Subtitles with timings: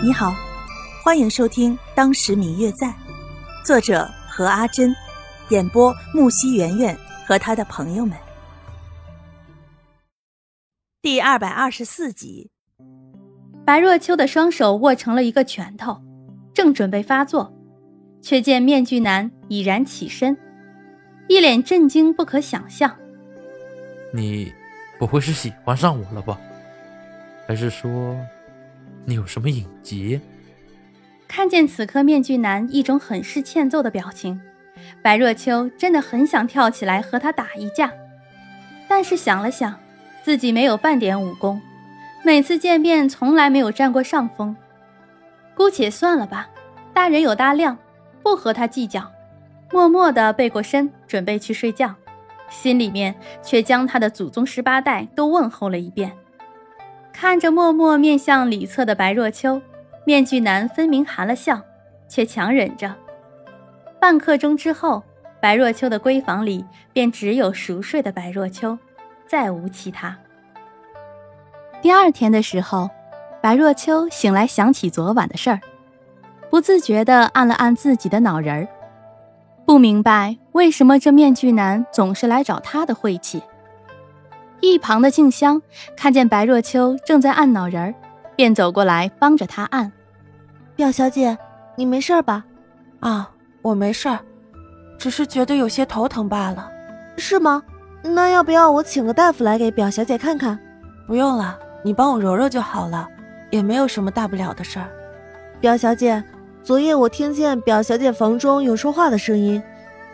[0.00, 0.32] 你好，
[1.02, 2.86] 欢迎收听《当时明月在》，
[3.64, 4.94] 作者何阿珍，
[5.48, 8.16] 演播木西圆圆和他的朋友们。
[11.02, 12.52] 第二百二十四集，
[13.66, 16.00] 白若秋的双手握成了一个拳头，
[16.54, 17.52] 正准备发作，
[18.22, 20.38] 却见面具男已然起身，
[21.26, 22.96] 一脸震惊不可想象。
[24.14, 24.52] 你
[24.96, 26.38] 不会是喜欢上我了吧？
[27.48, 28.16] 还是说？
[29.08, 30.20] 你有什么隐疾？
[31.26, 34.38] 看见此刻面具男一种很是欠揍的表情，
[35.00, 37.90] 白若秋真的很想跳起来和他打一架，
[38.86, 39.74] 但是想了想，
[40.22, 41.58] 自己没有半点武功，
[42.22, 44.54] 每次见面从来没有占过上风，
[45.54, 46.50] 姑且算了吧，
[46.92, 47.78] 大人有大量，
[48.22, 49.10] 不和他计较，
[49.72, 51.94] 默默地背过身准备去睡觉，
[52.50, 56.12] 心里面却将他的祖宗十八代都问候了一遍。
[57.20, 59.60] 看着默默面向里侧的白若秋，
[60.04, 61.60] 面具男分明含了笑，
[62.06, 62.94] 却强忍着。
[64.00, 65.02] 半刻钟之后，
[65.42, 68.78] 白若秋的闺房里便只有熟睡的白若秋，
[69.26, 70.16] 再无其他。
[71.82, 72.88] 第二天的时候，
[73.42, 75.60] 白若秋醒来想起昨晚的事儿，
[76.48, 78.68] 不自觉地按了按自己的脑仁儿，
[79.66, 83.42] 不明白为什么这面具男总是来找他的晦气。
[84.60, 85.60] 一旁的静香
[85.96, 87.94] 看见白若秋正在按脑仁儿，
[88.36, 89.92] 便走过来帮着他按。
[90.74, 91.36] 表小姐，
[91.76, 92.44] 你没事吧？
[93.00, 93.30] 啊，
[93.62, 94.18] 我没事儿，
[94.98, 96.70] 只是觉得有些头疼罢了。
[97.16, 97.62] 是吗？
[98.02, 100.58] 那要不要我请个大夫来给表小姐看看？
[101.06, 103.08] 不用了，你帮我揉揉就好了，
[103.50, 104.88] 也没有什么大不了的事儿。
[105.60, 106.22] 表小姐，
[106.62, 109.62] 昨夜我听见表小姐房中有说话的声音，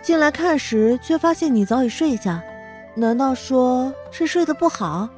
[0.01, 2.43] 进来看时却发现你早已睡下。
[2.97, 5.09] 难道说是睡得不好？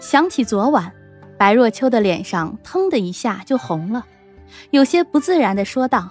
[0.00, 0.92] 想起昨晚，
[1.38, 4.04] 白若秋的脸上腾的一下就红了，
[4.70, 6.10] 有些不自然的说道：“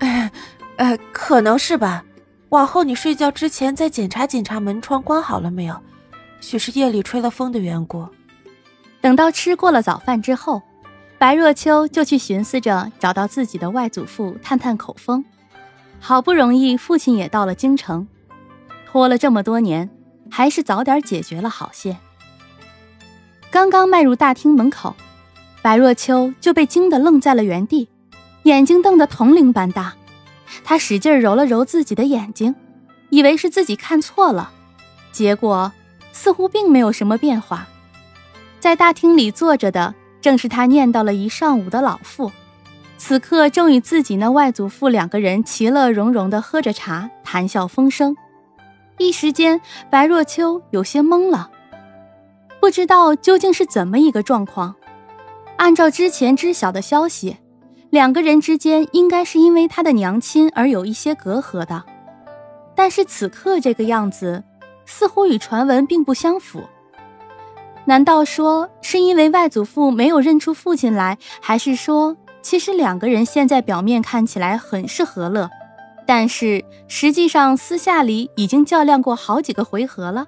[0.00, 0.30] 哎，
[0.76, 2.04] 呃，可能是吧。
[2.50, 5.76] 往后你睡觉之前再检查检查门窗关好了没有，
[6.40, 8.06] 许是夜里吹了风的缘故。”
[9.00, 10.62] 等到吃过了早饭之后，
[11.18, 15.24] 白若秋就去寻思着找到自己的外祖父探探口风。
[16.00, 18.06] 好不容易父亲也到了京城。
[18.94, 19.90] 拖了这么多年，
[20.30, 21.96] 还是早点解决了好些。
[23.50, 24.94] 刚刚迈入大厅门口，
[25.62, 27.88] 白若秋就被惊得愣在了原地，
[28.44, 29.94] 眼睛瞪得铜铃般大。
[30.62, 32.54] 他使劲揉了揉自己的眼睛，
[33.10, 34.52] 以为是自己看错了，
[35.10, 35.72] 结果
[36.12, 37.66] 似乎并没有什么变化。
[38.60, 42.30] 在大厅里坐着的正是他念叨了一上午的老父，
[42.96, 48.16] 此刻正与自己那外祖父两个人其乐融融地喝着茶，谈笑风生。
[48.98, 49.60] 一时间，
[49.90, 51.50] 白若秋有些懵了，
[52.60, 54.74] 不知道究竟是怎么一个状况。
[55.56, 57.36] 按照之前知晓的消息，
[57.90, 61.84] 两个人之间应该是因为他的娘亲而有一些隔阂的，
[62.74, 64.44] 但是此刻这个样子，
[64.86, 66.62] 似乎与传闻并不相符。
[67.86, 75.50] 难道说是因为外祖父没有认出父亲来，还是说其实两个人现在表面看起来很是和乐？
[76.06, 80.26] 但是实际上，私下里已经较量过好几个回合了。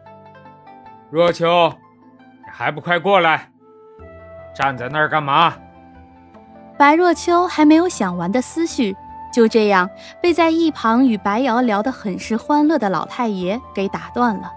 [1.11, 1.69] 若秋，
[2.45, 3.51] 你还不快过来！
[4.55, 5.55] 站在那儿干嘛？
[6.79, 8.97] 白若秋还没有想完的思绪，
[9.33, 9.89] 就这样
[10.23, 14.51] 被在一旁与白瑶聊得很是欢乐的老太爷给打断了。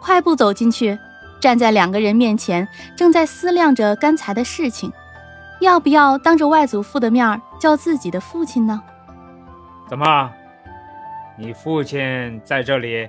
[0.00, 0.98] 快步走进去，
[1.40, 2.66] 站在两个人面前，
[2.96, 4.92] 正在思量着刚才的事情，
[5.60, 8.82] 要不要当着外祖父的面叫自己的父亲呢？
[9.92, 10.32] 怎么，
[11.36, 13.06] 你父亲在这里，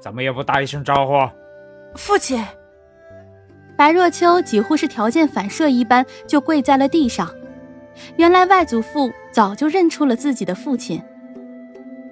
[0.00, 1.12] 怎么也不打一声招呼？
[1.96, 2.42] 父亲，
[3.76, 7.30] 白若秋几乎是条件反射一般就跪在了地上。
[8.16, 11.02] 原来外祖父早就认出了自己的父亲。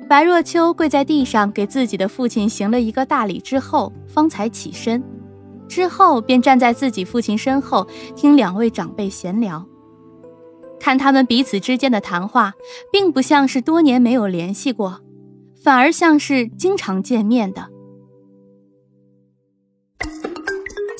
[0.06, 5.02] 白若秋跪在地上，给自己的父亲行了一个大礼之后，方才起身，
[5.70, 9.66] 之后便站在自己父亲身后，听两位长辈闲聊。
[10.78, 12.54] 看他们彼此之间的谈话，
[12.92, 15.00] 并不像是多年没有联系过，
[15.62, 17.68] 反而像是经常见面的。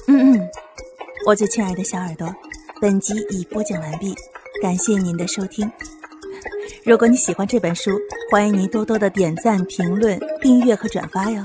[0.09, 0.49] 嗯嗯，
[1.27, 2.33] 我最亲爱的小耳朵，
[2.81, 4.15] 本集已播讲完毕，
[4.63, 5.71] 感谢您的收听。
[6.85, 7.91] 如果你喜欢这本书，
[8.31, 11.43] 欢迎您多多的点赞、评论、订阅和转发哟。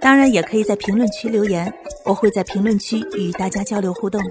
[0.00, 1.72] 当然，也可以在评论区留言，
[2.04, 4.30] 我会在评论区与大家交流互动的。